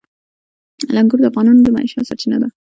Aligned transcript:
انګور 0.99 1.19
د 1.21 1.25
افغانانو 1.31 1.63
د 1.65 1.67
معیشت 1.75 2.05
سرچینه 2.09 2.37
ده. 2.41 2.49